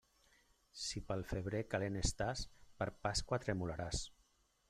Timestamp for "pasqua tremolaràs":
3.07-4.05